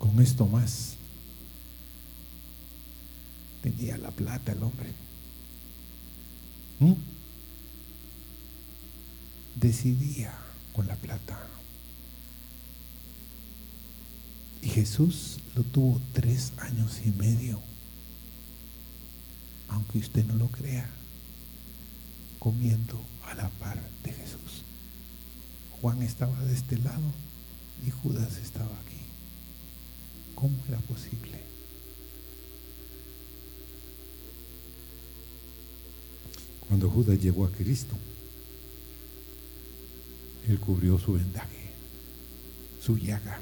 [0.00, 0.96] Con esto más,
[3.62, 4.90] tenía la plata el hombre.
[6.80, 6.94] ¿Mm?
[9.54, 10.34] Decidía
[10.72, 11.38] con la plata.
[14.62, 17.62] Y Jesús lo tuvo tres años y medio
[19.70, 20.88] aunque usted no lo crea,
[22.38, 24.62] comiendo a la par de Jesús.
[25.80, 27.12] Juan estaba de este lado
[27.86, 28.99] y Judas estaba aquí.
[30.40, 31.38] ¿Cómo era posible?
[36.66, 37.94] Cuando Judas llegó a Cristo,
[40.48, 41.72] él cubrió su vendaje,
[42.80, 43.38] su llaga.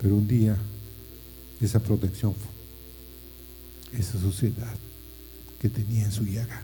[0.00, 0.58] Pero un día
[1.60, 2.34] esa protección
[3.92, 4.76] esa suciedad
[5.60, 6.62] que tenía en su llaga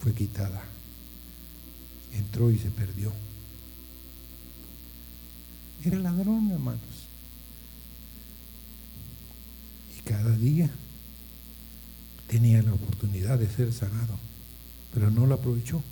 [0.00, 0.62] fue quitada.
[2.12, 3.12] Entró y se perdió.
[5.84, 7.06] Era ladrón, hermanos.
[10.06, 10.70] cada día
[12.28, 14.18] tenía la oportunidad de ser sanado,
[14.94, 15.82] pero no lo aprovechó.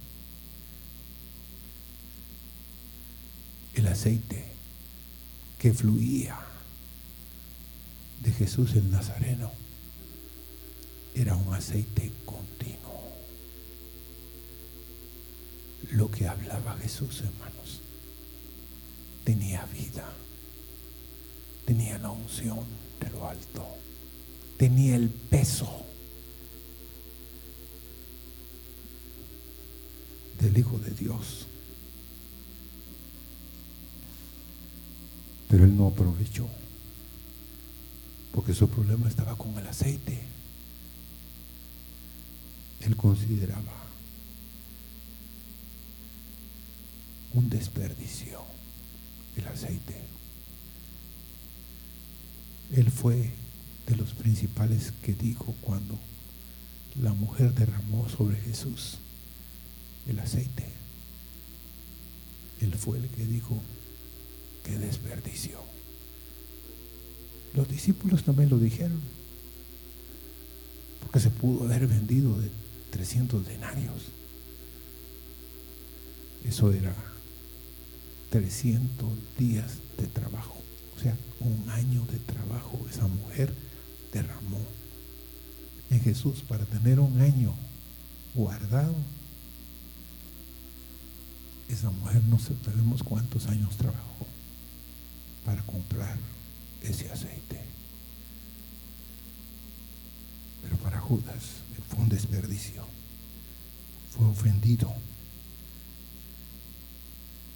[3.74, 4.44] El aceite
[5.58, 6.38] que fluía
[8.22, 9.50] de Jesús el Nazareno
[11.14, 13.10] era un aceite continuo.
[15.90, 17.80] Lo que hablaba Jesús, hermanos,
[19.24, 20.04] tenía vida,
[21.64, 22.60] tenía la unción
[23.00, 23.66] de lo alto,
[24.58, 25.84] tenía el peso
[30.40, 31.46] del Hijo de Dios.
[35.48, 36.46] Pero él no aprovechó,
[38.32, 40.20] porque su problema estaba con el aceite.
[42.80, 43.72] Él consideraba
[47.32, 48.53] un desperdicio
[49.36, 49.96] el aceite.
[52.72, 53.30] Él fue
[53.86, 55.98] de los principales que dijo cuando
[57.00, 58.98] la mujer derramó sobre Jesús
[60.08, 60.66] el aceite.
[62.60, 63.60] Él fue el que dijo,
[64.64, 65.58] qué desperdicio.
[67.54, 69.00] Los discípulos también lo dijeron,
[71.00, 72.50] porque se pudo haber vendido de
[72.90, 74.06] 300 denarios.
[76.44, 76.94] Eso era
[78.34, 80.56] 300 días de trabajo,
[80.96, 83.54] o sea, un año de trabajo esa mujer
[84.12, 84.58] derramó
[85.88, 87.54] en Jesús para tener un año
[88.34, 88.96] guardado.
[91.68, 94.26] Esa mujer no sabemos cuántos años trabajó
[95.44, 96.18] para comprar
[96.82, 97.60] ese aceite.
[100.60, 102.84] Pero para Judas fue un desperdicio.
[104.10, 104.92] Fue ofendido.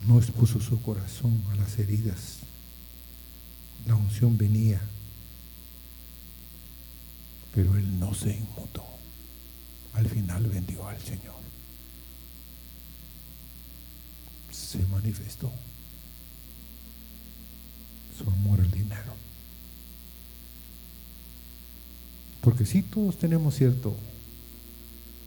[0.07, 2.38] No expuso su corazón a las heridas.
[3.86, 4.80] La unción venía.
[7.55, 8.84] Pero él no se inmutó.
[9.94, 11.38] Al final vendió al Señor.
[14.53, 15.51] Se manifestó
[18.16, 19.14] su amor al dinero.
[22.40, 23.96] Porque si todos tenemos cierto,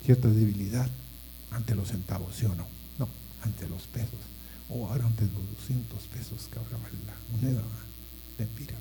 [0.06, 0.90] cierta debilidad
[1.52, 2.66] ante los centavos, ¿sí o no?
[2.98, 3.08] No,
[3.44, 4.20] ante los pesos.
[4.74, 7.62] O ahora ante los 200 pesos que ahora vale la moneda
[8.38, 8.80] de empiras.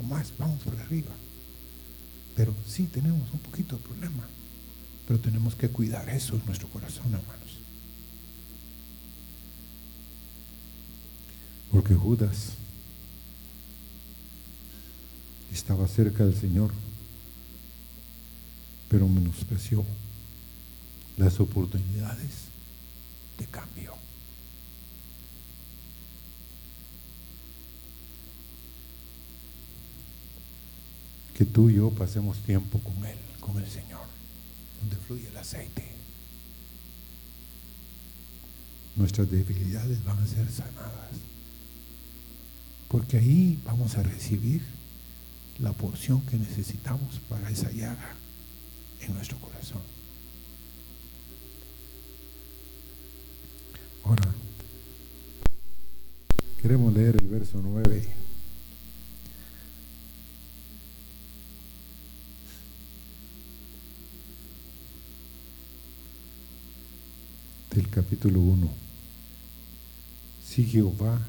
[0.00, 1.10] O más, vamos por arriba.
[2.36, 4.24] Pero sí tenemos un poquito de problema.
[5.06, 7.58] Pero tenemos que cuidar eso en nuestro corazón, hermanos.
[11.72, 12.52] Porque Judas
[15.52, 16.72] estaba cerca del Señor,
[18.88, 19.84] pero menospreció
[21.16, 22.48] las oportunidades
[23.38, 24.01] de cambio.
[31.42, 34.06] Que tú y yo pasemos tiempo con Él, con el Señor,
[34.80, 35.82] donde fluye el aceite.
[38.94, 41.10] Nuestras debilidades van a ser sanadas.
[42.86, 44.62] Porque ahí vamos a recibir
[45.58, 48.14] la porción que necesitamos para esa llaga
[49.00, 49.82] en nuestro corazón.
[54.04, 54.32] Ahora,
[56.60, 58.22] queremos leer el verso 9.
[67.74, 68.68] del capítulo 1.
[70.44, 71.20] Si Jehová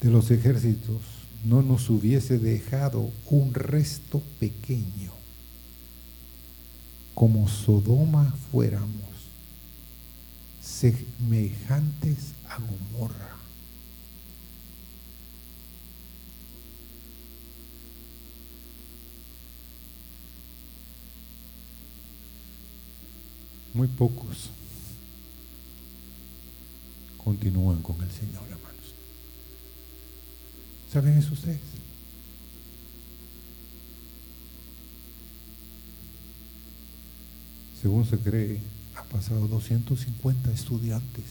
[0.00, 1.00] de los ejércitos
[1.44, 5.12] no nos hubiese dejado un resto pequeño,
[7.14, 8.90] como Sodoma fuéramos,
[10.60, 13.36] semejantes a Gomorra.
[23.72, 24.50] Muy pocos
[27.24, 28.94] continúan con el Señor, hermanos.
[30.92, 31.60] ¿Saben eso ustedes?
[37.80, 38.60] Según se cree,
[38.96, 41.24] ha pasado 250 estudiantes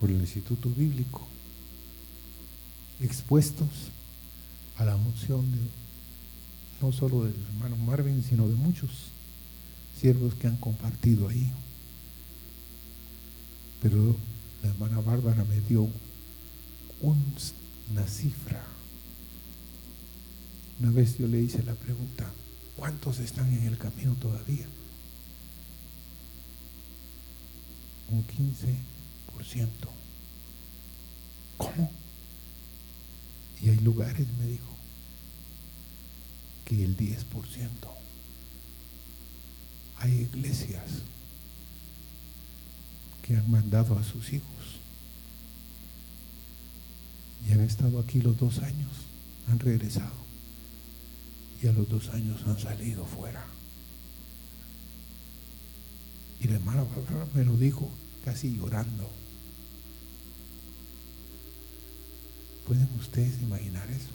[0.00, 1.26] por el Instituto Bíblico
[3.00, 3.68] expuestos
[4.78, 5.58] a la unción de,
[6.80, 8.90] no solo del hermano Marvin, sino de muchos
[9.98, 11.50] siervos que han compartido ahí.
[13.80, 14.16] Pero
[14.62, 15.88] la hermana Bárbara me dio
[17.00, 18.62] una cifra.
[20.80, 22.30] Una vez yo le hice la pregunta,
[22.76, 24.66] ¿cuántos están en el camino todavía?
[28.10, 29.68] Un 15%.
[31.56, 31.90] ¿Cómo?
[33.62, 34.76] Y hay lugares, me dijo,
[36.64, 37.16] que el 10%.
[39.98, 40.84] Hay iglesias
[43.26, 44.46] que han mandado a sus hijos
[47.48, 48.90] y han estado aquí los dos años,
[49.48, 50.26] han regresado
[51.62, 53.44] y a los dos años han salido fuera.
[56.40, 56.84] Y la hermana
[57.34, 57.88] me lo dijo
[58.24, 59.08] casi llorando.
[62.66, 64.10] ¿Pueden ustedes imaginar eso?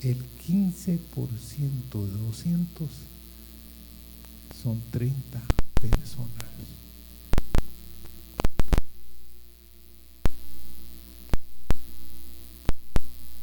[0.00, 0.98] El 15%
[2.06, 2.88] de 200
[4.62, 5.40] son 30
[5.80, 6.48] personas.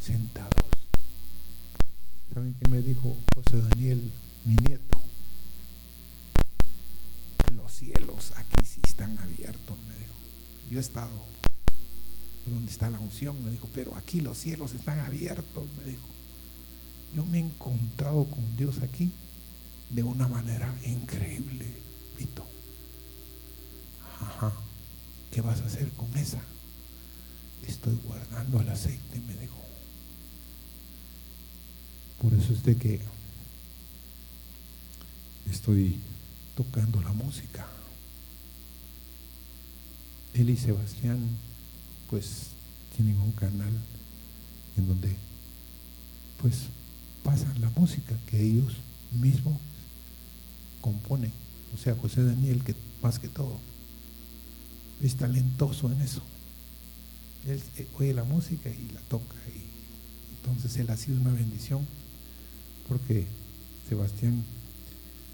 [0.06, 0.70] Sentados.
[2.32, 4.12] ¿Saben qué me dijo José Daniel,
[4.44, 5.02] mi nieto?
[7.56, 10.14] Los cielos aquí sí están abiertos, me dijo.
[10.70, 11.10] Yo he estado
[12.46, 16.08] donde está la unción, me dijo, pero aquí los cielos están abiertos, me dijo.
[17.16, 19.12] Yo me he encontrado con Dios aquí
[19.90, 21.66] de una manera increíble,
[22.20, 22.46] Vito.
[24.22, 24.54] Ajá,
[25.32, 26.44] ¿qué vas a hacer con esa?
[27.68, 29.65] Estoy guardando el aceite, me dijo.
[32.22, 33.02] Por eso es de que
[35.50, 36.00] estoy
[36.56, 37.68] tocando la música.
[40.34, 41.20] Él y Sebastián
[42.10, 42.48] pues
[42.96, 43.74] tienen un canal
[44.78, 45.16] en donde
[46.42, 46.64] pues
[47.24, 48.74] pasan la música que ellos
[49.12, 49.58] mismos
[50.82, 51.32] componen.
[51.74, 53.58] O sea, José Daniel, que más que todo,
[55.02, 56.22] es talentoso en eso.
[57.48, 59.36] Él eh, oye la música y la toca.
[59.56, 61.86] Y entonces él ha sido una bendición
[62.88, 63.26] porque
[63.90, 64.44] Sebastián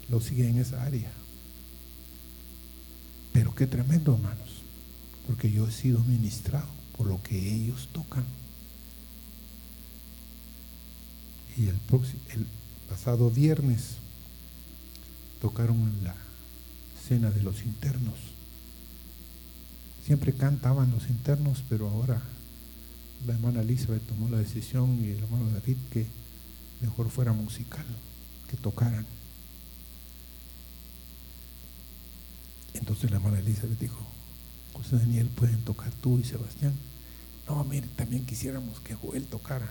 [0.08, 1.10] lo sigue en esa área.
[3.32, 4.62] Pero qué tremendo, hermanos
[5.26, 8.24] porque yo he sido ministrado por lo que ellos tocan.
[11.56, 11.78] Y el,
[12.34, 12.46] el
[12.88, 13.96] pasado viernes
[15.40, 16.14] tocaron en la
[17.08, 18.14] cena de los internos.
[20.04, 22.20] Siempre cantaban los internos, pero ahora
[23.26, 26.06] la hermana Elizabeth tomó la decisión y el hermano David que
[26.82, 27.86] mejor fuera musical,
[28.50, 29.06] que tocaran.
[32.74, 34.04] Entonces la hermana Elizabeth dijo,
[34.72, 36.74] José Daniel, pueden tocar tú y Sebastián.
[37.46, 39.70] No, mire, también quisiéramos que Joel tocara.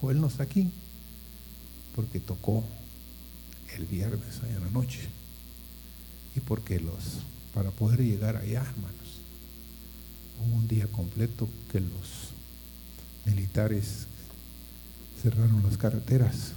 [0.00, 0.70] Joel no está aquí
[1.94, 2.64] porque tocó
[3.76, 5.00] el viernes allá en la noche.
[6.36, 7.22] Y porque los,
[7.54, 9.20] para poder llegar allá, hermanos,
[10.40, 12.30] hubo un día completo que los
[13.24, 14.06] militares
[15.22, 16.52] cerraron las carreteras.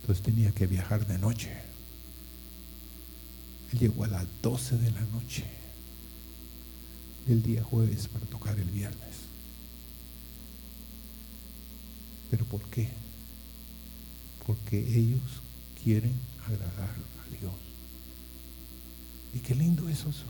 [0.00, 1.50] Entonces tenía que viajar de noche.
[3.72, 5.44] Él llegó a las 12 de la noche
[7.26, 9.16] el día jueves para tocar el viernes.
[12.30, 12.88] ¿Pero por qué?
[14.46, 15.20] Porque ellos
[15.82, 16.14] quieren
[16.46, 17.52] agradar a Dios.
[19.34, 20.24] Y qué lindo es eso.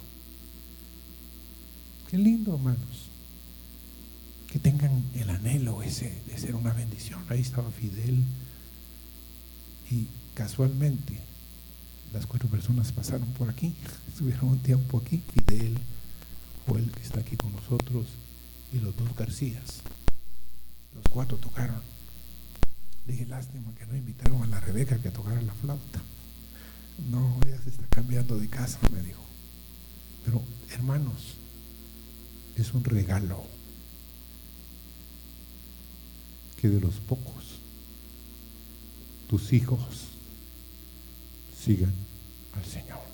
[2.10, 3.07] Qué lindo, hermanos.
[4.48, 7.24] Que tengan el anhelo ese de ser una bendición.
[7.28, 8.24] Ahí estaba Fidel.
[9.90, 11.18] Y casualmente
[12.12, 13.74] las cuatro personas pasaron por aquí.
[14.08, 15.22] Estuvieron un tiempo aquí.
[15.32, 15.78] Fidel,
[16.76, 18.06] el que está aquí con nosotros,
[18.72, 19.82] y los dos Garcías.
[20.94, 21.80] Los cuatro tocaron.
[23.06, 26.02] Dije, lástima que no invitaron a la Rebeca que tocara la flauta.
[27.10, 29.22] No, ella se está cambiando de casa, me dijo.
[30.24, 30.42] Pero,
[30.72, 31.36] hermanos,
[32.56, 33.44] es un regalo
[36.60, 37.44] que de los pocos
[39.28, 40.08] tus hijos
[41.64, 41.94] sigan
[42.54, 43.08] al Señor.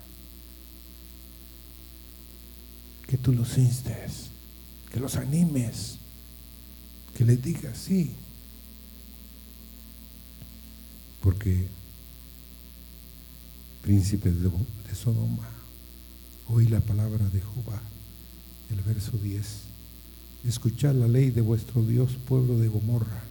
[3.07, 4.29] que tú los instes,
[4.91, 5.97] que los animes,
[7.15, 8.11] que les digas sí.
[11.21, 11.67] Porque
[13.81, 15.47] príncipes de, de Sodoma,
[16.47, 17.81] oí la palabra de Jehová,
[18.71, 19.45] el verso 10.
[20.47, 23.23] Escuchad la ley de vuestro Dios, pueblo de Gomorra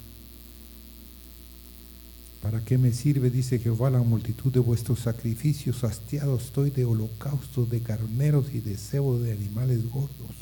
[2.45, 5.83] ¿Para qué me sirve, dice Jehová, la multitud de vuestros sacrificios?
[5.83, 10.37] Hastiado estoy de holocaustos, de carneros y de cebo de animales gordos.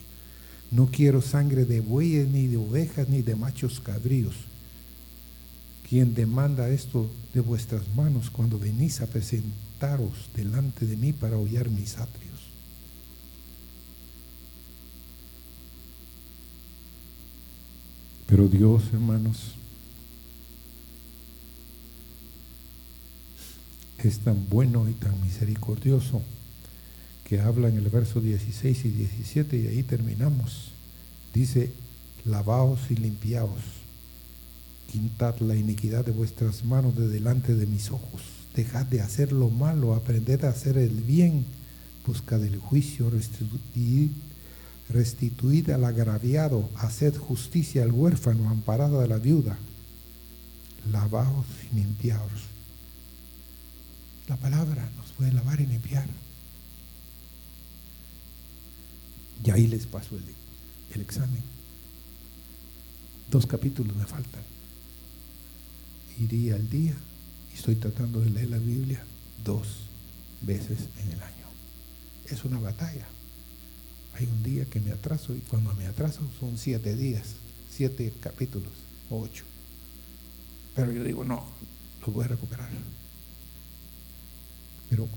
[0.72, 4.34] No quiero sangre de bueyes, ni de ovejas, ni de machos cabríos.
[5.88, 11.70] Quien demanda esto de vuestras manos cuando venís a presentaros delante de mí para hollar
[11.70, 12.50] mis atrios?
[18.26, 19.54] Pero Dios, hermanos,
[24.08, 26.22] es tan bueno y tan misericordioso
[27.24, 30.72] que habla en el verso 16 y 17 y ahí terminamos.
[31.32, 31.72] Dice,
[32.24, 33.62] lavaos y limpiaos.
[34.90, 38.22] Quintad la iniquidad de vuestras manos de delante de mis ojos.
[38.54, 41.46] Dejad de hacer lo malo, aprended a hacer el bien.
[42.06, 44.10] Buscad el juicio, restituid,
[44.90, 49.56] restituid al agraviado, haced justicia al huérfano, amparad a la viuda.
[50.90, 52.51] Lavaos y limpiaos.
[54.28, 56.08] La palabra nos puede lavar y limpiar.
[59.44, 60.24] Y ahí les paso el,
[60.94, 61.42] el examen.
[63.30, 64.42] Dos capítulos me faltan.
[66.20, 66.94] Iría al día
[67.52, 69.02] y estoy tratando de leer la Biblia
[69.44, 69.88] dos
[70.42, 71.46] veces en el año.
[72.26, 73.06] Es una batalla.
[74.14, 77.34] Hay un día que me atraso y cuando me atraso son siete días,
[77.70, 78.72] siete capítulos,
[79.10, 79.44] ocho.
[80.76, 81.44] Pero yo digo, no,
[82.06, 82.68] lo voy a recuperar.
[84.92, 85.08] Pero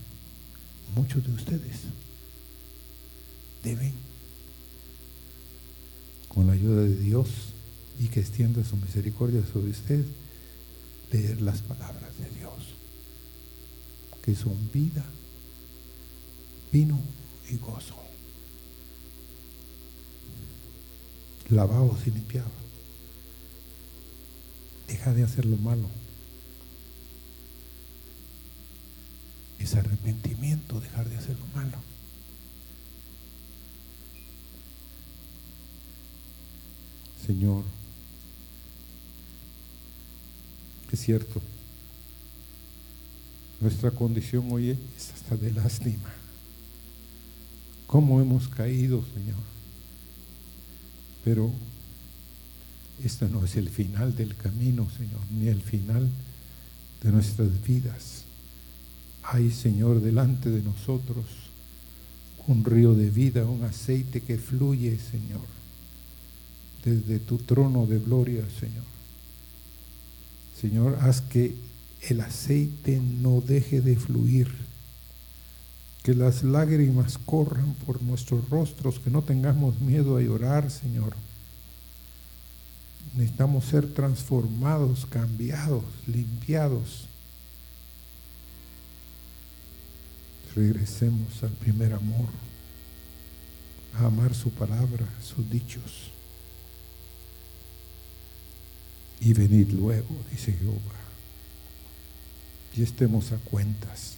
[0.95, 1.82] muchos de ustedes
[3.61, 3.91] deben,
[6.30, 7.28] con la ayuda de Dios
[7.99, 10.05] y que extienda su misericordia sobre usted,
[11.11, 12.53] leer las palabras de Dios,
[14.23, 15.03] que son vida,
[16.71, 16.97] vino
[17.49, 17.97] y gozo.
[21.49, 22.49] Lavados y limpiados.
[24.88, 26.05] Deja de hacer lo malo.
[29.66, 31.78] Es arrepentimiento, dejar de hacer lo malo.
[37.26, 37.63] Señor,
[40.91, 41.41] es cierto,
[43.59, 46.13] nuestra condición hoy es hasta de lástima.
[47.88, 49.39] ¿Cómo hemos caído, Señor?
[51.24, 51.51] Pero
[53.03, 56.07] este no es el final del camino, Señor, ni el final
[57.01, 58.24] de nuestras vidas.
[59.28, 61.26] Hay, Señor, delante de nosotros
[62.47, 65.41] un río de vida, un aceite que fluye, Señor,
[66.84, 68.84] desde tu trono de gloria, Señor.
[70.61, 71.55] Señor, haz que
[72.01, 74.51] el aceite no deje de fluir,
[76.03, 81.15] que las lágrimas corran por nuestros rostros, que no tengamos miedo a llorar, Señor.
[83.15, 87.07] Necesitamos ser transformados, cambiados, limpiados
[90.56, 92.30] regresemos al primer amor,
[93.95, 96.12] a amar su palabra, sus dichos.
[99.20, 100.95] Y venid luego, dice Jehová,
[102.76, 104.16] y estemos a cuentas.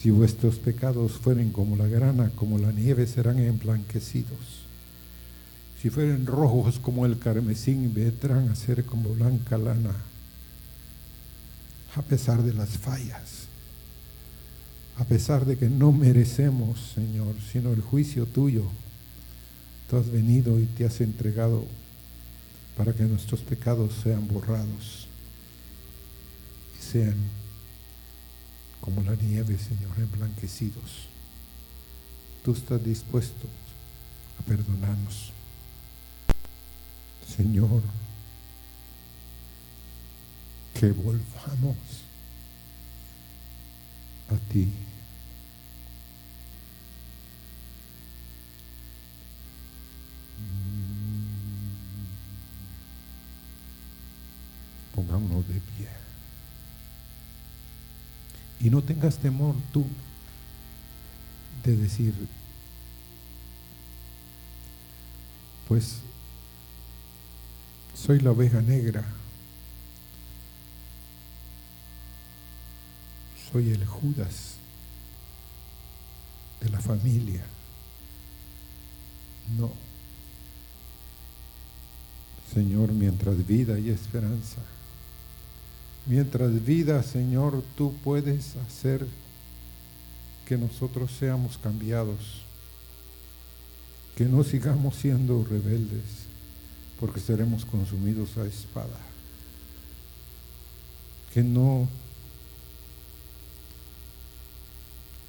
[0.00, 4.66] Si vuestros pecados fueren como la grana, como la nieve, serán emblanquecidos.
[5.82, 9.94] Si fueren rojos como el carmesín, vendrán a ser como blanca lana.
[11.96, 13.47] A pesar de las fallas,
[14.98, 18.64] a pesar de que no merecemos, Señor, sino el juicio tuyo.
[19.88, 21.64] Tú has venido y te has entregado
[22.76, 25.06] para que nuestros pecados sean borrados
[26.76, 27.16] y sean
[28.80, 31.08] como la nieve, Señor, emblanquecidos.
[32.44, 33.46] Tú estás dispuesto
[34.40, 35.32] a perdonarnos.
[37.36, 37.82] Señor,
[40.74, 41.76] que volvamos
[44.28, 44.72] a ti.
[55.18, 55.88] Pongámonos de pie.
[58.60, 59.84] Y no tengas temor tú
[61.64, 62.14] de decir,
[65.66, 65.98] pues
[67.94, 69.04] soy la oveja negra,
[73.50, 74.54] soy el Judas
[76.60, 77.44] de la familia.
[79.56, 79.72] No.
[82.52, 84.62] Señor, mientras vida y esperanza,
[86.08, 89.06] mientras vida, Señor, tú puedes hacer
[90.46, 92.42] que nosotros seamos cambiados,
[94.16, 96.26] que no sigamos siendo rebeldes,
[96.98, 98.98] porque seremos consumidos a espada,
[101.34, 101.86] que no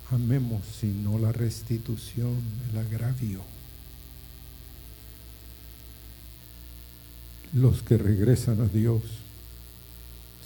[0.10, 2.38] amemos sino la restitución,
[2.72, 3.42] el agravio.
[7.52, 9.02] Los que regresan a Dios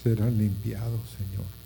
[0.03, 1.62] serán limpiados, Señor.